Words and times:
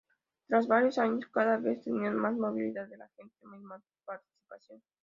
Tras 0.47 0.65
varios 0.65 0.97
años 0.97 1.29
cada 1.31 1.57
vez 1.57 1.83
tenía 1.83 2.09
más 2.09 2.33
movilidad 2.33 2.87
de 2.87 2.97
la 2.97 3.07
gente 3.09 3.35
y 3.45 3.59
más 3.59 3.83
participación. 4.03 4.81